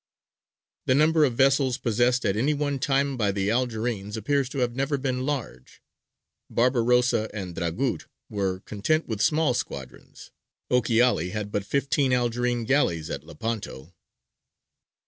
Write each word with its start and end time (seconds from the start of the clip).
The 0.87 0.95
number 0.95 1.25
of 1.25 1.35
vessels 1.37 1.77
possessed 1.77 2.25
at 2.25 2.35
any 2.35 2.55
one 2.55 2.79
time 2.79 3.17
by 3.17 3.31
the 3.31 3.51
Algerines 3.51 4.17
appears 4.17 4.49
to 4.49 4.57
have 4.57 4.75
never 4.75 4.97
been 4.97 5.27
large. 5.27 5.79
Barbarossa 6.49 7.29
and 7.35 7.53
Dragut 7.53 8.07
were 8.27 8.61
content 8.61 9.07
with 9.07 9.21
small 9.21 9.53
squadrons. 9.53 10.31
Ochiali 10.71 11.29
had 11.33 11.51
but 11.51 11.67
fifteen 11.67 12.11
Algerine 12.13 12.63
galleys 12.63 13.11
at 13.11 13.23
Lepanto. 13.23 13.93